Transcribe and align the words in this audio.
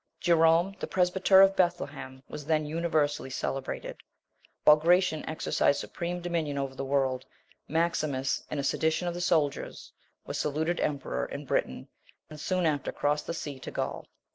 Jerome, 0.19 0.75
the 0.79 0.87
presbyter 0.87 1.41
of 1.43 1.55
Bethlehem, 1.55 2.23
was 2.27 2.43
then 2.43 2.65
universally 2.65 3.29
celebrated. 3.29 3.97
Whilst 4.65 4.81
Gratian 4.81 5.23
exercised 5.29 5.79
supreme 5.79 6.21
dominion 6.21 6.57
over 6.57 6.73
the 6.73 6.83
world, 6.83 7.23
Maximus, 7.67 8.41
in 8.49 8.57
a 8.57 8.63
sedition 8.63 9.07
of 9.07 9.13
the 9.13 9.21
soldiers, 9.21 9.91
was 10.25 10.39
saluted 10.39 10.79
emperor 10.79 11.27
in 11.27 11.45
Britain, 11.45 11.87
and 12.31 12.39
soon 12.39 12.65
after 12.65 12.91
crossed 12.91 13.27
the 13.27 13.35
sea 13.35 13.59
to 13.59 13.69
Gaul. 13.69 14.07